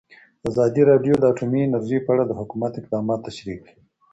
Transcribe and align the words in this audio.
ازادي 0.49 0.81
راډیو 0.91 1.13
د 1.19 1.23
اټومي 1.31 1.59
انرژي 1.63 1.99
په 2.03 2.09
اړه 2.13 2.23
د 2.27 2.31
حکومت 2.39 2.71
اقدامات 2.75 3.19
تشریح 3.27 3.57
کړي. 3.65 3.79